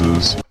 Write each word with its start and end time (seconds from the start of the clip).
League. 0.00 0.42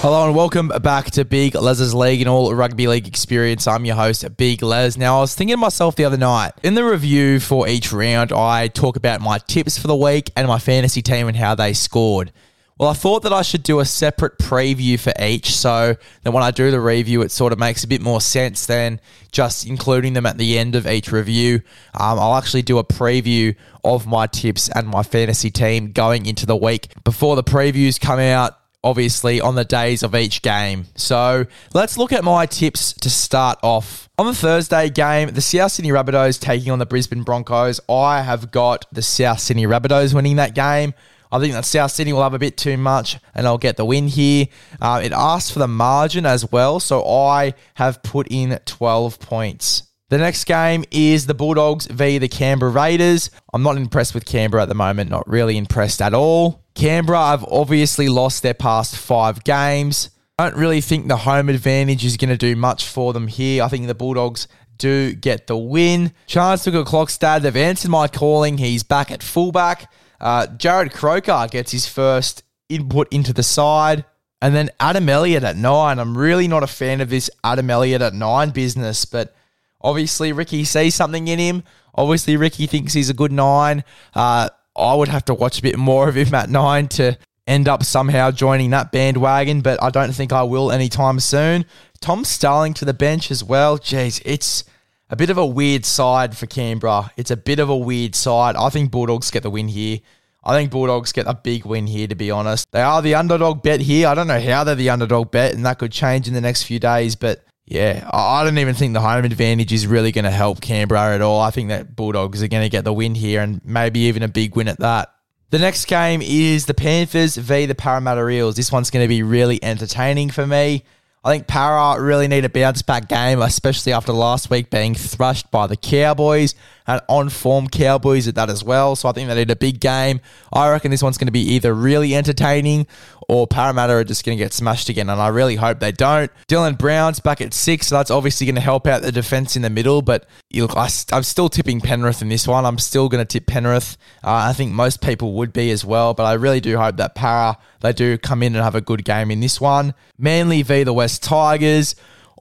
Hello 0.00 0.26
and 0.26 0.36
welcome 0.36 0.68
back 0.68 1.10
to 1.12 1.24
Big 1.24 1.56
Les's 1.56 1.94
League 1.94 2.20
and 2.20 2.28
all 2.28 2.54
rugby 2.54 2.86
league 2.86 3.08
experience. 3.08 3.66
I'm 3.66 3.84
your 3.84 3.96
host, 3.96 4.24
Big 4.36 4.62
Les. 4.62 4.96
Now, 4.96 5.18
I 5.18 5.20
was 5.22 5.34
thinking 5.34 5.54
to 5.54 5.60
myself 5.60 5.96
the 5.96 6.04
other 6.04 6.16
night, 6.16 6.52
in 6.62 6.74
the 6.74 6.84
review 6.84 7.40
for 7.40 7.66
each 7.66 7.92
round, 7.92 8.30
I 8.30 8.68
talk 8.68 8.94
about 8.96 9.20
my 9.20 9.38
tips 9.38 9.78
for 9.78 9.88
the 9.88 9.96
week 9.96 10.30
and 10.36 10.46
my 10.46 10.60
fantasy 10.60 11.02
team 11.02 11.26
and 11.26 11.36
how 11.36 11.56
they 11.56 11.72
scored. 11.72 12.30
Well, 12.78 12.90
I 12.90 12.92
thought 12.92 13.22
that 13.22 13.32
I 13.32 13.40
should 13.40 13.62
do 13.62 13.80
a 13.80 13.86
separate 13.86 14.38
preview 14.38 15.00
for 15.00 15.12
each 15.18 15.56
so 15.56 15.96
that 16.22 16.30
when 16.30 16.42
I 16.42 16.50
do 16.50 16.70
the 16.70 16.80
review, 16.80 17.22
it 17.22 17.30
sort 17.30 17.54
of 17.54 17.58
makes 17.58 17.84
a 17.84 17.88
bit 17.88 18.02
more 18.02 18.20
sense 18.20 18.66
than 18.66 19.00
just 19.32 19.66
including 19.66 20.12
them 20.12 20.26
at 20.26 20.36
the 20.36 20.58
end 20.58 20.76
of 20.76 20.86
each 20.86 21.10
review. 21.10 21.62
Um, 21.94 22.18
I'll 22.18 22.34
actually 22.34 22.62
do 22.62 22.76
a 22.76 22.84
preview 22.84 23.56
of 23.82 24.06
my 24.06 24.26
tips 24.26 24.68
and 24.68 24.86
my 24.88 25.02
fantasy 25.02 25.50
team 25.50 25.92
going 25.92 26.26
into 26.26 26.44
the 26.44 26.56
week 26.56 26.88
before 27.02 27.34
the 27.34 27.44
previews 27.44 27.98
come 27.98 28.18
out 28.18 28.58
obviously, 28.86 29.40
on 29.40 29.56
the 29.56 29.64
days 29.64 30.04
of 30.04 30.14
each 30.14 30.42
game. 30.42 30.86
So 30.94 31.46
let's 31.74 31.98
look 31.98 32.12
at 32.12 32.22
my 32.22 32.46
tips 32.46 32.92
to 32.92 33.10
start 33.10 33.58
off. 33.60 34.08
On 34.16 34.26
the 34.26 34.34
Thursday 34.34 34.88
game, 34.90 35.30
the 35.30 35.40
South 35.40 35.72
Sydney 35.72 35.90
Rabbitohs 35.90 36.40
taking 36.40 36.70
on 36.70 36.78
the 36.78 36.86
Brisbane 36.86 37.24
Broncos. 37.24 37.80
I 37.88 38.22
have 38.22 38.52
got 38.52 38.86
the 38.92 39.02
South 39.02 39.40
Sydney 39.40 39.66
Rabbitohs 39.66 40.14
winning 40.14 40.36
that 40.36 40.54
game. 40.54 40.94
I 41.30 41.38
think 41.38 41.54
that 41.54 41.64
South 41.64 41.90
Sydney 41.90 42.12
will 42.12 42.22
have 42.22 42.34
a 42.34 42.38
bit 42.38 42.56
too 42.56 42.76
much 42.76 43.18
and 43.34 43.46
I'll 43.46 43.58
get 43.58 43.76
the 43.76 43.84
win 43.84 44.08
here. 44.08 44.46
Uh, 44.80 45.00
it 45.02 45.12
asks 45.12 45.50
for 45.50 45.58
the 45.58 45.68
margin 45.68 46.26
as 46.26 46.50
well, 46.50 46.80
so 46.80 47.06
I 47.06 47.54
have 47.74 48.02
put 48.02 48.28
in 48.30 48.58
12 48.64 49.18
points. 49.20 49.82
The 50.08 50.18
next 50.18 50.44
game 50.44 50.84
is 50.92 51.26
the 51.26 51.34
Bulldogs 51.34 51.86
v 51.86 52.18
the 52.18 52.28
Canberra 52.28 52.70
Raiders. 52.70 53.30
I'm 53.52 53.64
not 53.64 53.76
impressed 53.76 54.14
with 54.14 54.24
Canberra 54.24 54.62
at 54.62 54.68
the 54.68 54.74
moment, 54.74 55.10
not 55.10 55.28
really 55.28 55.56
impressed 55.56 56.00
at 56.00 56.14
all. 56.14 56.64
Canberra 56.76 57.26
have 57.26 57.44
obviously 57.44 58.08
lost 58.08 58.44
their 58.44 58.54
past 58.54 58.96
five 58.96 59.42
games. 59.42 60.10
I 60.38 60.48
don't 60.48 60.60
really 60.60 60.80
think 60.80 61.08
the 61.08 61.16
home 61.16 61.48
advantage 61.48 62.04
is 62.04 62.16
going 62.16 62.28
to 62.28 62.36
do 62.36 62.54
much 62.54 62.86
for 62.86 63.12
them 63.12 63.26
here. 63.26 63.64
I 63.64 63.68
think 63.68 63.86
the 63.86 63.94
Bulldogs 63.94 64.46
do 64.78 65.14
get 65.14 65.46
the 65.46 65.56
win. 65.56 66.12
Chance 66.26 66.64
took 66.64 66.74
a 66.74 66.84
clock 66.84 67.10
stab. 67.10 67.42
They've 67.42 67.56
answered 67.56 67.90
my 67.90 68.06
calling. 68.06 68.58
He's 68.58 68.82
back 68.82 69.10
at 69.10 69.22
fullback. 69.22 69.90
Uh, 70.20 70.46
Jarrod 70.46 70.92
Croker 70.92 71.46
gets 71.50 71.72
his 71.72 71.86
first 71.86 72.42
input 72.68 73.12
into 73.12 73.32
the 73.32 73.42
side. 73.42 74.04
And 74.42 74.54
then 74.54 74.70
Adam 74.78 75.08
Elliott 75.08 75.44
at 75.44 75.56
nine. 75.56 75.98
I'm 75.98 76.16
really 76.16 76.46
not 76.46 76.62
a 76.62 76.66
fan 76.66 77.00
of 77.00 77.08
this 77.08 77.30
Adam 77.42 77.70
Elliott 77.70 78.02
at 78.02 78.12
nine 78.12 78.50
business, 78.50 79.04
but 79.04 79.34
obviously 79.80 80.32
Ricky 80.32 80.64
sees 80.64 80.94
something 80.94 81.26
in 81.26 81.38
him. 81.38 81.62
Obviously, 81.94 82.36
Ricky 82.36 82.66
thinks 82.66 82.92
he's 82.92 83.08
a 83.08 83.14
good 83.14 83.32
nine. 83.32 83.82
Uh, 84.14 84.50
I 84.76 84.94
would 84.94 85.08
have 85.08 85.24
to 85.26 85.34
watch 85.34 85.58
a 85.58 85.62
bit 85.62 85.78
more 85.78 86.08
of 86.08 86.16
him 86.16 86.34
at 86.34 86.50
nine 86.50 86.88
to 86.88 87.16
end 87.46 87.68
up 87.68 87.82
somehow 87.82 88.30
joining 88.30 88.70
that 88.70 88.92
bandwagon, 88.92 89.62
but 89.62 89.82
I 89.82 89.88
don't 89.90 90.12
think 90.12 90.32
I 90.32 90.42
will 90.42 90.70
anytime 90.70 91.18
soon. 91.20 91.64
Tom 92.00 92.24
Starling 92.24 92.74
to 92.74 92.84
the 92.84 92.92
bench 92.92 93.30
as 93.30 93.42
well. 93.42 93.78
Jeez, 93.78 94.20
it's 94.24 94.64
a 95.08 95.16
bit 95.16 95.30
of 95.30 95.38
a 95.38 95.46
weird 95.46 95.84
side 95.84 96.36
for 96.36 96.46
Canberra. 96.46 97.12
It's 97.16 97.30
a 97.30 97.36
bit 97.36 97.58
of 97.58 97.68
a 97.68 97.76
weird 97.76 98.14
side. 98.14 98.56
I 98.56 98.68
think 98.70 98.90
Bulldogs 98.90 99.30
get 99.30 99.42
the 99.42 99.50
win 99.50 99.68
here. 99.68 99.98
I 100.44 100.56
think 100.56 100.70
Bulldogs 100.70 101.12
get 101.12 101.26
a 101.26 101.34
big 101.34 101.64
win 101.64 101.86
here, 101.86 102.06
to 102.06 102.14
be 102.14 102.30
honest. 102.30 102.70
They 102.70 102.82
are 102.82 103.02
the 103.02 103.16
underdog 103.16 103.62
bet 103.62 103.80
here. 103.80 104.08
I 104.08 104.14
don't 104.14 104.28
know 104.28 104.40
how 104.40 104.64
they're 104.64 104.76
the 104.76 104.90
underdog 104.90 105.30
bet, 105.30 105.54
and 105.54 105.66
that 105.66 105.78
could 105.78 105.92
change 105.92 106.28
in 106.28 106.34
the 106.34 106.40
next 106.40 106.62
few 106.62 106.78
days, 106.78 107.16
but 107.16 107.44
yeah, 107.64 108.08
I 108.12 108.44
don't 108.44 108.58
even 108.58 108.76
think 108.76 108.94
the 108.94 109.00
home 109.00 109.24
advantage 109.24 109.72
is 109.72 109.88
really 109.88 110.12
going 110.12 110.24
to 110.24 110.30
help 110.30 110.60
Canberra 110.60 111.16
at 111.16 111.20
all. 111.20 111.40
I 111.40 111.50
think 111.50 111.70
that 111.70 111.96
Bulldogs 111.96 112.40
are 112.42 112.48
going 112.48 112.62
to 112.62 112.68
get 112.68 112.84
the 112.84 112.92
win 112.92 113.16
here 113.16 113.42
and 113.42 113.60
maybe 113.64 114.00
even 114.00 114.22
a 114.22 114.28
big 114.28 114.54
win 114.54 114.68
at 114.68 114.78
that. 114.78 115.12
The 115.50 115.58
next 115.58 115.86
game 115.86 116.22
is 116.22 116.66
the 116.66 116.74
Panthers 116.74 117.36
v 117.36 117.66
the 117.66 117.74
Parramatta 117.74 118.28
Eels. 118.28 118.54
This 118.54 118.70
one's 118.70 118.90
going 118.90 119.04
to 119.04 119.08
be 119.08 119.24
really 119.24 119.62
entertaining 119.62 120.30
for 120.30 120.46
me. 120.46 120.84
I 121.26 121.30
think 121.30 121.48
Para 121.48 122.00
really 122.00 122.28
need 122.28 122.44
a 122.44 122.48
bounce 122.48 122.82
back 122.82 123.08
game, 123.08 123.42
especially 123.42 123.92
after 123.92 124.12
last 124.12 124.48
week 124.48 124.70
being 124.70 124.94
thrashed 124.94 125.50
by 125.50 125.66
the 125.66 125.76
Cowboys 125.76 126.54
and 126.86 127.00
on 127.08 127.28
form 127.28 127.68
Cowboys 127.68 128.28
at 128.28 128.34
that 128.36 128.50
as 128.50 128.62
well. 128.62 128.96
So 128.96 129.08
I 129.08 129.12
think 129.12 129.28
they 129.28 129.34
need 129.34 129.50
a 129.50 129.56
big 129.56 129.80
game. 129.80 130.20
I 130.52 130.70
reckon 130.70 130.90
this 130.90 131.02
one's 131.02 131.18
going 131.18 131.26
to 131.26 131.32
be 131.32 131.54
either 131.54 131.74
really 131.74 132.14
entertaining 132.14 132.86
or 133.28 133.46
Parramatta 133.46 133.92
are 133.92 134.04
just 134.04 134.24
going 134.24 134.38
to 134.38 134.44
get 134.44 134.52
smashed 134.52 134.88
again. 134.88 135.08
And 135.08 135.20
I 135.20 135.28
really 135.28 135.56
hope 135.56 135.80
they 135.80 135.92
don't. 135.92 136.30
Dylan 136.48 136.78
Brown's 136.78 137.20
back 137.20 137.40
at 137.40 137.52
six, 137.52 137.88
so 137.88 137.96
that's 137.96 138.10
obviously 138.10 138.46
going 138.46 138.54
to 138.54 138.60
help 138.60 138.86
out 138.86 139.02
the 139.02 139.12
defense 139.12 139.56
in 139.56 139.62
the 139.62 139.70
middle. 139.70 140.02
But 140.02 140.26
look, 140.52 140.76
I, 140.76 140.88
am 141.12 141.22
still 141.22 141.48
tipping 141.48 141.80
Penrith 141.80 142.22
in 142.22 142.28
this 142.28 142.46
one. 142.46 142.64
I'm 142.64 142.78
still 142.78 143.08
going 143.08 143.24
to 143.24 143.30
tip 143.30 143.46
Penrith. 143.46 143.96
Uh, 144.22 144.46
I 144.48 144.52
think 144.52 144.72
most 144.72 145.00
people 145.00 145.34
would 145.34 145.52
be 145.52 145.70
as 145.70 145.84
well, 145.84 146.14
but 146.14 146.24
I 146.24 146.34
really 146.34 146.60
do 146.60 146.76
hope 146.76 146.96
that 146.98 147.14
Para 147.14 147.58
they 147.80 147.92
do 147.92 148.18
come 148.18 148.42
in 148.42 148.54
and 148.54 148.64
have 148.64 148.74
a 148.74 148.80
good 148.80 149.04
game 149.04 149.30
in 149.30 149.40
this 149.40 149.60
one. 149.60 149.94
Manly 150.18 150.62
v 150.62 150.82
the 150.82 150.92
West 150.92 151.22
Tigers. 151.22 151.94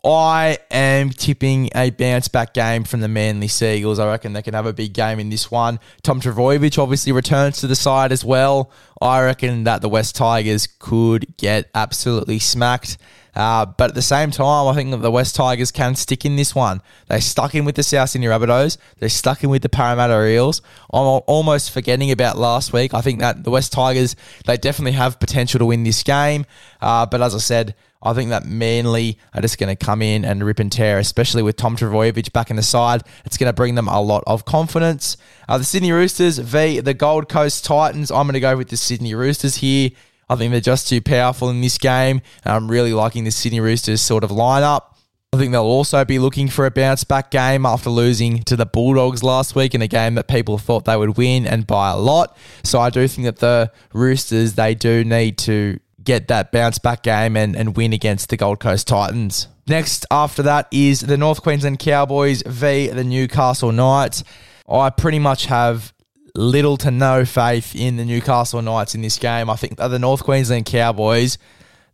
I 0.05 0.59
am 0.69 1.09
tipping 1.09 1.71
a 1.73 1.89
bounce 1.89 2.27
back 2.27 2.53
game 2.53 2.83
from 2.83 2.99
the 2.99 3.07
Manly 3.07 3.47
Sea 3.47 3.77
Eagles. 3.77 3.97
I 3.97 4.07
reckon 4.07 4.33
they 4.33 4.43
can 4.43 4.53
have 4.53 4.67
a 4.67 4.73
big 4.73 4.93
game 4.93 5.19
in 5.19 5.31
this 5.31 5.49
one. 5.49 5.79
Tom 6.03 6.21
Trbojevic 6.21 6.77
obviously 6.77 7.11
returns 7.11 7.59
to 7.61 7.67
the 7.67 7.75
side 7.75 8.11
as 8.11 8.23
well. 8.23 8.69
I 9.01 9.23
reckon 9.23 9.63
that 9.63 9.81
the 9.81 9.89
West 9.89 10.15
Tigers 10.15 10.67
could 10.77 11.35
get 11.37 11.71
absolutely 11.73 12.37
smacked. 12.37 12.99
Uh, 13.35 13.65
but 13.65 13.89
at 13.89 13.95
the 13.95 14.01
same 14.03 14.29
time, 14.29 14.67
I 14.67 14.75
think 14.75 14.91
that 14.91 15.01
the 15.01 15.09
West 15.09 15.35
Tigers 15.35 15.71
can 15.71 15.95
stick 15.95 16.23
in 16.23 16.35
this 16.35 16.53
one. 16.53 16.81
They 17.07 17.19
stuck 17.19 17.55
in 17.55 17.65
with 17.65 17.75
the 17.75 17.83
South 17.83 18.11
Sydney 18.11 18.27
Rabbitohs. 18.27 18.77
They're 18.99 19.09
stuck 19.09 19.43
in 19.43 19.49
with 19.49 19.63
the 19.63 19.69
Parramatta 19.69 20.23
Eels. 20.27 20.61
I'm 20.93 21.21
almost 21.25 21.71
forgetting 21.71 22.11
about 22.11 22.37
last 22.37 22.71
week. 22.71 22.93
I 22.93 23.01
think 23.01 23.19
that 23.21 23.43
the 23.43 23.51
West 23.51 23.73
Tigers, 23.73 24.15
they 24.45 24.55
definitely 24.55 24.93
have 24.93 25.19
potential 25.19 25.57
to 25.57 25.65
win 25.65 25.83
this 25.83 26.03
game. 26.03 26.45
Uh, 26.79 27.07
but 27.07 27.21
as 27.23 27.33
I 27.33 27.39
said, 27.39 27.75
I 28.05 28.13
think 28.13 28.29
that 28.29 28.45
Manly 28.45 29.17
are 29.33 29.41
just 29.41 29.57
going 29.57 29.75
to 29.75 29.85
come 29.85 30.01
in 30.01 30.23
and 30.23 30.43
rip 30.43 30.59
and 30.59 30.71
tear, 30.71 30.99
especially 30.99 31.41
with 31.41 31.57
Tom 31.57 31.75
Trbojevic 31.75 32.31
back 32.31 32.51
in 32.51 32.55
the 32.55 32.63
side. 32.63 33.01
It's 33.25 33.37
going 33.37 33.49
to 33.49 33.53
bring 33.53 33.73
them 33.75 33.87
a 33.87 33.99
lot 33.99 34.23
of 34.27 34.45
confidence. 34.45 35.17
Uh, 35.49 35.57
the 35.57 35.63
Sydney 35.63 35.91
Roosters 35.91 36.37
v 36.37 36.79
the 36.79 36.93
Gold 36.93 37.27
Coast 37.27 37.65
Titans. 37.65 38.11
I'm 38.11 38.27
going 38.27 38.33
to 38.33 38.39
go 38.39 38.55
with 38.55 38.69
the 38.69 38.77
Sydney 38.77 39.15
Roosters 39.15 39.57
here. 39.57 39.89
I 40.29 40.35
think 40.35 40.51
they're 40.51 40.61
just 40.61 40.87
too 40.87 41.01
powerful 41.01 41.49
in 41.49 41.61
this 41.61 41.77
game. 41.77 42.21
I'm 42.45 42.69
really 42.69 42.93
liking 42.93 43.23
the 43.23 43.31
Sydney 43.31 43.59
Roosters 43.59 44.01
sort 44.01 44.23
of 44.23 44.29
lineup. 44.29 44.95
I 45.33 45.37
think 45.37 45.51
they'll 45.51 45.63
also 45.63 46.05
be 46.05 46.17
looking 46.17 46.47
for 46.47 46.65
a 46.65 46.71
bounce 46.71 47.03
back 47.03 47.29
game 47.29 47.65
after 47.65 47.89
losing 47.89 48.43
to 48.43 48.55
the 48.55 48.65
Bulldogs 48.65 49.21
last 49.21 49.53
week 49.53 49.75
in 49.75 49.81
a 49.81 49.87
game 49.87 50.15
that 50.15 50.29
people 50.29 50.57
thought 50.57 50.85
they 50.85 50.95
would 50.95 51.17
win 51.17 51.45
and 51.45 51.67
by 51.67 51.91
a 51.91 51.97
lot. 51.97 52.37
So 52.63 52.79
I 52.79 52.89
do 52.89 53.05
think 53.07 53.25
that 53.25 53.37
the 53.37 53.71
Roosters, 53.93 54.53
they 54.53 54.75
do 54.75 55.03
need 55.03 55.37
to 55.39 55.79
get 56.05 56.27
that 56.29 56.51
bounce 56.51 56.79
back 56.79 57.03
game 57.03 57.35
and, 57.35 57.55
and 57.55 57.75
win 57.75 57.91
against 57.93 58.29
the 58.29 58.37
Gold 58.37 58.59
Coast 58.59 58.87
Titans. 58.87 59.47
Next, 59.67 60.05
after 60.11 60.43
that, 60.43 60.67
is 60.71 61.01
the 61.01 61.17
North 61.17 61.41
Queensland 61.41 61.79
Cowboys 61.79 62.43
v 62.43 62.87
the 62.87 63.03
Newcastle 63.03 63.71
Knights. 63.71 64.23
I 64.69 64.89
pretty 64.91 65.19
much 65.19 65.47
have 65.47 65.93
little 66.35 66.77
to 66.77 66.91
no 66.91 67.25
faith 67.25 67.75
in 67.75 67.97
the 67.97 68.05
Newcastle 68.05 68.61
Knights 68.61 68.93
in 68.93 69.01
this 69.01 69.17
game. 69.17 69.49
I 69.49 69.55
think 69.55 69.77
the 69.77 69.99
North 69.99 70.23
Queensland 70.23 70.65
Cowboys, 70.65 71.37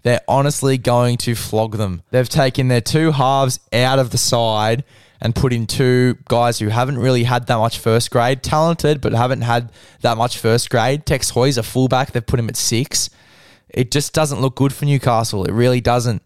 they're 0.03 0.21
honestly 0.27 0.77
going 0.77 1.17
to 1.17 1.35
flog 1.35 1.77
them. 1.77 2.01
They've 2.11 2.27
taken 2.27 2.67
their 2.67 2.81
two 2.81 3.11
halves 3.11 3.59
out 3.71 3.99
of 3.99 4.09
the 4.09 4.17
side 4.17 4.83
and 5.21 5.35
put 5.35 5.53
in 5.53 5.67
two 5.67 6.17
guys 6.27 6.57
who 6.59 6.69
haven't 6.69 6.97
really 6.97 7.23
had 7.23 7.45
that 7.47 7.57
much 7.57 7.77
first 7.77 8.09
grade, 8.09 8.41
talented, 8.41 8.99
but 8.99 9.13
haven't 9.13 9.41
had 9.41 9.71
that 10.01 10.17
much 10.17 10.37
first 10.39 10.69
grade. 10.69 11.05
Tex 11.05 11.29
Hoy's 11.29 11.59
a 11.59 11.63
fullback, 11.63 12.11
they've 12.11 12.25
put 12.25 12.39
him 12.39 12.49
at 12.49 12.57
six. 12.57 13.09
It 13.73 13.91
just 13.91 14.13
doesn't 14.13 14.41
look 14.41 14.55
good 14.55 14.73
for 14.73 14.85
Newcastle. 14.85 15.45
It 15.45 15.53
really 15.53 15.81
doesn't. 15.81 16.21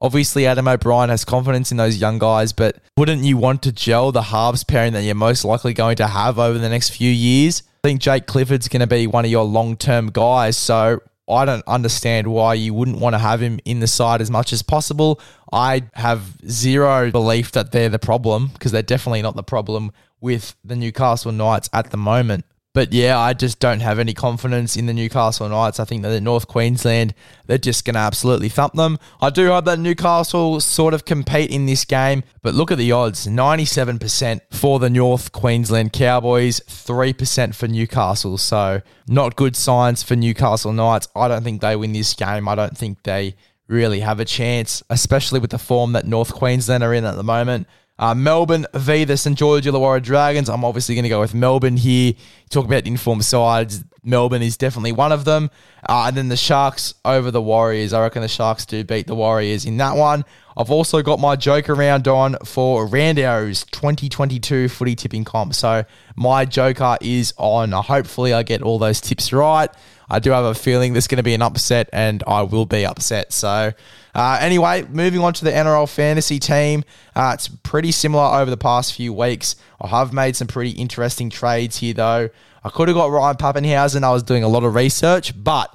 Obviously, 0.00 0.46
Adam 0.46 0.68
O'Brien 0.68 1.10
has 1.10 1.24
confidence 1.24 1.72
in 1.72 1.76
those 1.76 1.96
young 1.96 2.18
guys, 2.18 2.52
but 2.52 2.76
wouldn't 2.96 3.24
you 3.24 3.36
want 3.36 3.62
to 3.62 3.72
gel 3.72 4.12
the 4.12 4.22
halves 4.22 4.62
pairing 4.62 4.92
that 4.92 5.02
you're 5.02 5.14
most 5.14 5.44
likely 5.44 5.74
going 5.74 5.96
to 5.96 6.06
have 6.06 6.38
over 6.38 6.58
the 6.58 6.68
next 6.68 6.90
few 6.90 7.10
years? 7.10 7.64
I 7.84 7.88
think 7.88 8.00
Jake 8.00 8.26
Clifford's 8.26 8.68
going 8.68 8.80
to 8.80 8.86
be 8.86 9.06
one 9.06 9.24
of 9.24 9.30
your 9.30 9.44
long 9.44 9.76
term 9.76 10.10
guys, 10.10 10.56
so 10.56 11.00
I 11.28 11.44
don't 11.44 11.66
understand 11.66 12.26
why 12.28 12.54
you 12.54 12.72
wouldn't 12.74 12.98
want 12.98 13.14
to 13.14 13.18
have 13.18 13.40
him 13.42 13.58
in 13.64 13.80
the 13.80 13.86
side 13.86 14.20
as 14.20 14.30
much 14.30 14.52
as 14.52 14.62
possible. 14.62 15.20
I 15.52 15.82
have 15.94 16.22
zero 16.48 17.10
belief 17.10 17.52
that 17.52 17.72
they're 17.72 17.88
the 17.88 17.98
problem 17.98 18.48
because 18.48 18.72
they're 18.72 18.82
definitely 18.82 19.22
not 19.22 19.36
the 19.36 19.42
problem 19.42 19.92
with 20.20 20.56
the 20.64 20.76
Newcastle 20.76 21.32
Knights 21.32 21.68
at 21.72 21.90
the 21.90 21.96
moment. 21.96 22.44
But 22.78 22.92
yeah, 22.92 23.18
I 23.18 23.32
just 23.32 23.58
don't 23.58 23.80
have 23.80 23.98
any 23.98 24.14
confidence 24.14 24.76
in 24.76 24.86
the 24.86 24.94
Newcastle 24.94 25.48
Knights. 25.48 25.80
I 25.80 25.84
think 25.84 26.04
that 26.04 26.20
North 26.20 26.46
Queensland, 26.46 27.12
they're 27.46 27.58
just 27.58 27.84
going 27.84 27.94
to 27.94 27.98
absolutely 27.98 28.48
thump 28.48 28.74
them. 28.74 29.00
I 29.20 29.30
do 29.30 29.48
hope 29.48 29.64
that 29.64 29.80
Newcastle 29.80 30.60
sort 30.60 30.94
of 30.94 31.04
compete 31.04 31.50
in 31.50 31.66
this 31.66 31.84
game, 31.84 32.22
but 32.40 32.54
look 32.54 32.70
at 32.70 32.78
the 32.78 32.92
odds 32.92 33.26
97% 33.26 34.42
for 34.52 34.78
the 34.78 34.88
North 34.88 35.32
Queensland 35.32 35.92
Cowboys, 35.92 36.60
3% 36.68 37.52
for 37.52 37.66
Newcastle. 37.66 38.38
So, 38.38 38.80
not 39.08 39.34
good 39.34 39.56
signs 39.56 40.04
for 40.04 40.14
Newcastle 40.14 40.72
Knights. 40.72 41.08
I 41.16 41.26
don't 41.26 41.42
think 41.42 41.60
they 41.60 41.74
win 41.74 41.94
this 41.94 42.14
game. 42.14 42.46
I 42.46 42.54
don't 42.54 42.78
think 42.78 43.02
they 43.02 43.34
really 43.66 43.98
have 43.98 44.20
a 44.20 44.24
chance, 44.24 44.84
especially 44.88 45.40
with 45.40 45.50
the 45.50 45.58
form 45.58 45.94
that 45.94 46.06
North 46.06 46.32
Queensland 46.32 46.84
are 46.84 46.94
in 46.94 47.04
at 47.04 47.16
the 47.16 47.24
moment. 47.24 47.66
Uh, 47.98 48.14
Melbourne 48.14 48.66
v 48.74 49.04
the 49.04 49.16
St 49.16 49.36
George 49.36 49.64
Illawarra 49.64 50.02
Dragons. 50.02 50.48
I'm 50.48 50.64
obviously 50.64 50.94
going 50.94 51.02
to 51.04 51.08
go 51.08 51.20
with 51.20 51.34
Melbourne 51.34 51.76
here. 51.76 52.14
Talk 52.50 52.64
about 52.64 52.86
informed 52.86 53.24
sides. 53.24 53.84
Melbourne 54.04 54.42
is 54.42 54.56
definitely 54.56 54.92
one 54.92 55.12
of 55.12 55.24
them. 55.24 55.50
Uh, 55.88 56.04
and 56.06 56.16
then 56.16 56.28
the 56.28 56.36
Sharks 56.36 56.94
over 57.04 57.30
the 57.30 57.42
Warriors. 57.42 57.92
I 57.92 58.00
reckon 58.00 58.22
the 58.22 58.28
Sharks 58.28 58.64
do 58.64 58.84
beat 58.84 59.06
the 59.06 59.14
Warriors 59.14 59.64
in 59.64 59.76
that 59.78 59.96
one. 59.96 60.24
I've 60.56 60.70
also 60.70 61.02
got 61.02 61.20
my 61.20 61.36
joker 61.36 61.74
round 61.74 62.08
on 62.08 62.36
for 62.44 62.86
Rando's 62.86 63.64
2022 63.66 64.68
footy 64.68 64.96
tipping 64.96 65.24
comp. 65.24 65.54
So 65.54 65.84
my 66.16 66.44
joker 66.44 66.96
is 67.00 67.34
on. 67.36 67.72
Hopefully, 67.72 68.32
I 68.32 68.42
get 68.42 68.62
all 68.62 68.78
those 68.78 69.00
tips 69.00 69.32
right. 69.32 69.70
I 70.10 70.18
do 70.18 70.30
have 70.30 70.44
a 70.44 70.54
feeling 70.54 70.94
there's 70.94 71.06
going 71.06 71.18
to 71.18 71.22
be 71.22 71.34
an 71.34 71.42
upset, 71.42 71.90
and 71.92 72.24
I 72.26 72.42
will 72.42 72.66
be 72.66 72.86
upset. 72.86 73.32
So, 73.32 73.72
uh, 74.18 74.36
anyway, 74.40 74.82
moving 74.90 75.20
on 75.20 75.32
to 75.32 75.44
the 75.44 75.52
NRL 75.52 75.88
fantasy 75.88 76.40
team. 76.40 76.82
Uh, 77.14 77.30
it's 77.34 77.46
pretty 77.46 77.92
similar 77.92 78.24
over 78.40 78.50
the 78.50 78.56
past 78.56 78.94
few 78.94 79.12
weeks. 79.12 79.54
I 79.80 79.86
have 79.86 80.12
made 80.12 80.34
some 80.34 80.48
pretty 80.48 80.72
interesting 80.72 81.30
trades 81.30 81.76
here, 81.76 81.94
though. 81.94 82.28
I 82.64 82.68
could 82.68 82.88
have 82.88 82.96
got 82.96 83.12
Ryan 83.12 83.36
Papenhuyzen. 83.36 84.02
I 84.02 84.10
was 84.10 84.24
doing 84.24 84.42
a 84.42 84.48
lot 84.48 84.64
of 84.64 84.74
research, 84.74 85.40
but 85.40 85.72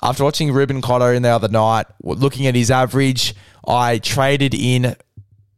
after 0.00 0.22
watching 0.22 0.52
Reuben 0.52 0.82
Cotter 0.82 1.12
in 1.14 1.22
the 1.22 1.30
other 1.30 1.48
night, 1.48 1.86
looking 2.00 2.46
at 2.46 2.54
his 2.54 2.70
average, 2.70 3.34
I 3.66 3.98
traded 3.98 4.54
in 4.54 4.94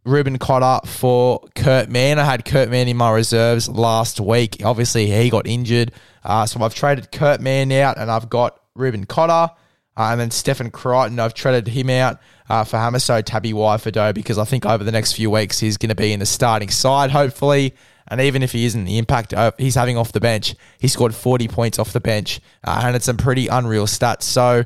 Reuben 0.06 0.38
Cotter 0.38 0.86
for 0.86 1.42
Kurt 1.54 1.90
Mann. 1.90 2.18
I 2.18 2.24
had 2.24 2.46
Kurt 2.46 2.70
Mann 2.70 2.88
in 2.88 2.96
my 2.96 3.10
reserves 3.10 3.68
last 3.68 4.20
week. 4.20 4.62
Obviously, 4.64 5.10
he 5.10 5.28
got 5.28 5.46
injured. 5.46 5.92
Uh, 6.24 6.46
so 6.46 6.62
I've 6.62 6.74
traded 6.74 7.12
Kurt 7.12 7.42
Mann 7.42 7.70
out 7.72 7.98
and 7.98 8.10
I've 8.10 8.30
got 8.30 8.58
Reuben 8.74 9.04
Cotter. 9.04 9.52
Uh, 9.96 10.08
and 10.10 10.20
then 10.20 10.30
Stephen 10.30 10.70
Crichton, 10.70 11.18
I've 11.18 11.34
traded 11.34 11.68
him 11.68 11.88
out 11.90 12.20
uh, 12.48 12.64
for 12.64 12.76
Hamiso 12.76 13.22
Tabuai-Fidow 13.22 14.14
because 14.14 14.38
I 14.38 14.44
think 14.44 14.66
over 14.66 14.84
the 14.84 14.92
next 14.92 15.12
few 15.12 15.30
weeks 15.30 15.58
he's 15.60 15.76
going 15.76 15.88
to 15.88 15.94
be 15.94 16.12
in 16.12 16.20
the 16.20 16.26
starting 16.26 16.70
side, 16.70 17.10
hopefully. 17.10 17.74
And 18.08 18.20
even 18.20 18.42
if 18.42 18.52
he 18.52 18.66
isn't, 18.66 18.84
the 18.84 18.98
impact 18.98 19.34
he's 19.58 19.74
having 19.74 19.96
off 19.96 20.12
the 20.12 20.20
bench, 20.20 20.54
he 20.78 20.86
scored 20.86 21.14
40 21.14 21.48
points 21.48 21.78
off 21.78 21.92
the 21.92 22.00
bench. 22.00 22.40
Uh, 22.62 22.82
and 22.84 22.94
it's 22.94 23.06
some 23.06 23.16
pretty 23.16 23.48
unreal 23.48 23.86
stats. 23.86 24.22
So 24.22 24.64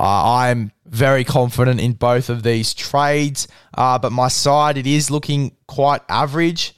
uh, 0.00 0.34
I'm 0.34 0.72
very 0.86 1.24
confident 1.24 1.80
in 1.80 1.92
both 1.92 2.30
of 2.30 2.42
these 2.42 2.72
trades. 2.72 3.48
Uh, 3.74 3.98
but 3.98 4.12
my 4.12 4.28
side, 4.28 4.78
it 4.78 4.86
is 4.86 5.10
looking 5.10 5.56
quite 5.66 6.00
average 6.08 6.74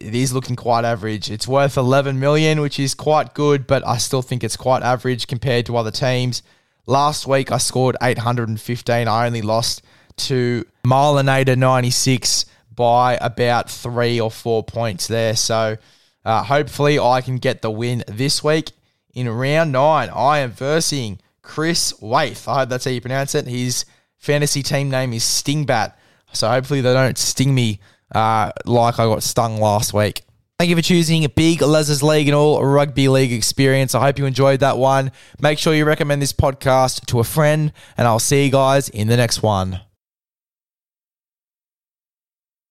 it 0.00 0.14
is 0.14 0.32
looking 0.32 0.56
quite 0.56 0.84
average. 0.84 1.30
It's 1.30 1.48
worth 1.48 1.76
11 1.76 2.18
million, 2.20 2.60
which 2.60 2.78
is 2.78 2.94
quite 2.94 3.34
good, 3.34 3.66
but 3.66 3.86
I 3.86 3.98
still 3.98 4.22
think 4.22 4.44
it's 4.44 4.56
quite 4.56 4.82
average 4.82 5.26
compared 5.26 5.66
to 5.66 5.76
other 5.76 5.90
teams. 5.90 6.42
Last 6.88 7.26
week 7.26 7.52
I 7.52 7.58
scored 7.58 7.98
815. 8.00 9.08
I 9.08 9.26
only 9.26 9.42
lost 9.42 9.82
to 10.16 10.64
Marlinator 10.86 11.54
96 11.54 12.46
by 12.74 13.18
about 13.20 13.70
three 13.70 14.18
or 14.18 14.30
four 14.30 14.64
points 14.64 15.06
there. 15.06 15.36
So 15.36 15.76
uh, 16.24 16.42
hopefully 16.42 16.98
I 16.98 17.20
can 17.20 17.36
get 17.36 17.60
the 17.60 17.70
win 17.70 18.04
this 18.08 18.42
week. 18.42 18.70
In 19.12 19.28
round 19.28 19.72
nine, 19.72 20.08
I 20.08 20.38
am 20.38 20.52
versing 20.52 21.18
Chris 21.42 21.92
Waith. 22.00 22.48
I 22.48 22.60
hope 22.60 22.70
that's 22.70 22.86
how 22.86 22.90
you 22.90 23.02
pronounce 23.02 23.34
it. 23.34 23.46
His 23.46 23.84
fantasy 24.16 24.62
team 24.62 24.88
name 24.88 25.12
is 25.12 25.24
Stingbat. 25.24 25.92
So 26.32 26.48
hopefully 26.48 26.80
they 26.80 26.94
don't 26.94 27.18
sting 27.18 27.54
me 27.54 27.80
uh, 28.14 28.52
like 28.64 28.98
I 28.98 29.04
got 29.04 29.22
stung 29.22 29.60
last 29.60 29.92
week. 29.92 30.22
Thank 30.58 30.70
you 30.70 30.76
for 30.76 30.82
choosing 30.82 31.24
Big 31.36 31.62
Les's 31.62 32.02
League 32.02 32.26
and 32.26 32.34
all 32.34 32.60
rugby 32.64 33.08
league 33.08 33.32
experience. 33.32 33.94
I 33.94 34.00
hope 34.00 34.18
you 34.18 34.26
enjoyed 34.26 34.58
that 34.58 34.76
one. 34.76 35.12
Make 35.40 35.56
sure 35.56 35.72
you 35.72 35.84
recommend 35.84 36.20
this 36.20 36.32
podcast 36.32 37.06
to 37.06 37.20
a 37.20 37.24
friend, 37.24 37.72
and 37.96 38.08
I'll 38.08 38.18
see 38.18 38.46
you 38.46 38.50
guys 38.50 38.88
in 38.88 39.06
the 39.06 39.16
next 39.16 39.40
one. 39.40 39.82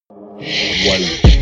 One. 0.09 1.36